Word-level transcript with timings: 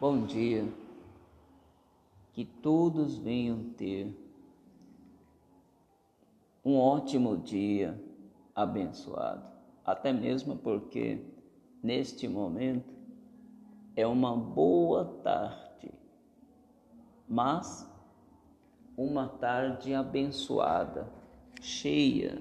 Bom 0.00 0.26
dia, 0.26 0.64
que 2.32 2.44
todos 2.44 3.18
venham 3.18 3.70
ter 3.70 4.16
um 6.64 6.78
ótimo 6.78 7.36
dia 7.36 8.00
abençoado, 8.54 9.42
até 9.84 10.12
mesmo 10.12 10.56
porque 10.56 11.20
neste 11.82 12.28
momento 12.28 12.94
é 13.96 14.06
uma 14.06 14.36
boa 14.36 15.04
tarde, 15.24 15.90
mas 17.28 17.84
uma 18.96 19.26
tarde 19.26 19.94
abençoada, 19.94 21.12
cheia 21.60 22.40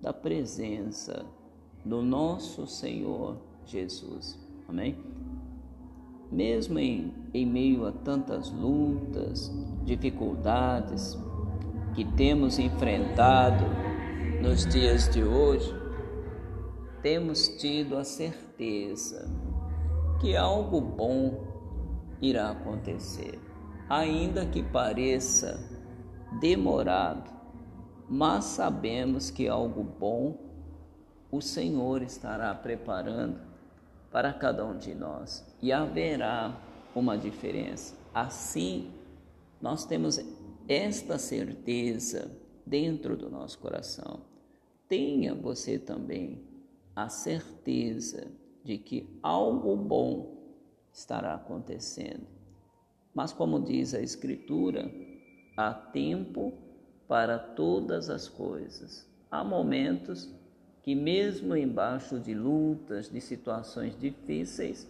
da 0.00 0.14
presença 0.14 1.26
do 1.84 2.00
nosso 2.00 2.66
Senhor 2.66 3.36
Jesus. 3.66 4.38
Amém? 4.66 4.96
Mesmo 6.30 6.78
em, 6.78 7.12
em 7.34 7.44
meio 7.44 7.86
a 7.86 7.92
tantas 7.92 8.50
lutas, 8.50 9.52
dificuldades 9.84 11.18
que 11.94 12.04
temos 12.04 12.58
enfrentado 12.58 13.64
nos 14.40 14.64
dias 14.66 15.08
de 15.08 15.24
hoje, 15.24 15.74
temos 17.02 17.48
tido 17.48 17.96
a 17.96 18.04
certeza 18.04 19.28
que 20.20 20.36
algo 20.36 20.80
bom 20.80 21.44
irá 22.20 22.50
acontecer, 22.50 23.38
ainda 23.88 24.46
que 24.46 24.62
pareça 24.62 25.58
demorado, 26.40 27.30
mas 28.08 28.44
sabemos 28.44 29.30
que 29.30 29.48
algo 29.48 29.82
bom 29.82 30.38
o 31.30 31.40
Senhor 31.40 32.02
estará 32.02 32.54
preparando 32.54 33.49
para 34.10 34.32
cada 34.32 34.64
um 34.64 34.76
de 34.76 34.94
nós 34.94 35.46
e 35.62 35.72
haverá 35.72 36.58
uma 36.94 37.16
diferença. 37.16 37.96
Assim, 38.12 38.90
nós 39.60 39.84
temos 39.84 40.20
esta 40.68 41.18
certeza 41.18 42.30
dentro 42.66 43.16
do 43.16 43.30
nosso 43.30 43.58
coração. 43.58 44.20
Tenha 44.88 45.34
você 45.34 45.78
também 45.78 46.42
a 46.94 47.08
certeza 47.08 48.26
de 48.64 48.78
que 48.78 49.08
algo 49.22 49.76
bom 49.76 50.36
estará 50.92 51.34
acontecendo. 51.34 52.26
Mas, 53.14 53.32
como 53.32 53.60
diz 53.60 53.94
a 53.94 54.00
Escritura, 54.00 54.90
há 55.56 55.72
tempo 55.72 56.52
para 57.08 57.38
todas 57.38 58.08
as 58.08 58.28
coisas. 58.28 59.08
Há 59.30 59.42
momentos 59.42 60.32
que, 60.82 60.94
mesmo 60.94 61.56
embaixo 61.56 62.18
de 62.18 62.34
lutas, 62.34 63.08
de 63.08 63.20
situações 63.20 63.98
difíceis, 63.98 64.88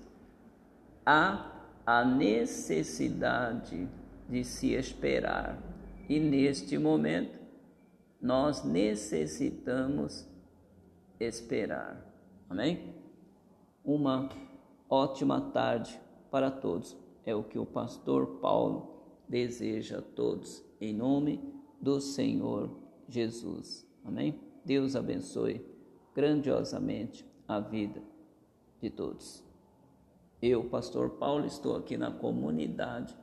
há 1.05 1.51
a 1.85 2.05
necessidade 2.05 3.89
de 4.29 4.45
se 4.45 4.73
esperar. 4.73 5.59
E 6.09 6.21
neste 6.21 6.79
momento, 6.79 7.39
nós 8.21 8.65
necessitamos 8.65 10.27
esperar. 11.19 12.07
Amém? 12.49 12.95
Uma 13.85 14.29
ótima 14.89 15.41
tarde 15.53 16.01
para 16.31 16.51
todos. 16.51 16.97
É 17.25 17.35
o 17.35 17.43
que 17.43 17.59
o 17.59 17.67
pastor 17.67 18.39
Paulo 18.41 18.91
deseja 19.29 19.99
a 19.99 20.03
todos, 20.03 20.65
em 20.81 20.93
nome 20.93 21.41
do 21.81 22.01
Senhor 22.01 22.71
Jesus. 23.09 23.87
Amém? 24.05 24.39
Deus 24.65 24.97
abençoe 24.97 25.65
grandiosamente 26.15 27.25
a 27.47 27.61
vida 27.61 28.03
de 28.81 28.91
todos. 28.91 29.43
Eu, 30.41 30.65
pastor 30.65 31.11
Paulo, 31.11 31.47
estou 31.47 31.77
aqui 31.77 31.97
na 31.97 32.11
comunidade 32.11 33.15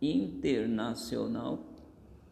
internacional 0.00 1.58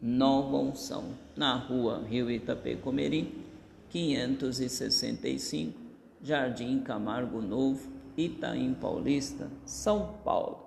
Nova 0.01 0.57
Unção, 0.57 1.15
na 1.35 1.55
rua 1.55 2.03
Rio 2.07 2.29
Itapê 2.29 2.75
Comerim, 2.75 3.43
565, 3.89 5.79
Jardim 6.21 6.79
Camargo 6.81 7.41
Novo, 7.41 7.89
Itaim 8.17 8.73
Paulista, 8.73 9.49
São 9.65 10.15
Paulo. 10.23 10.65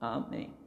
Amém. 0.00 0.59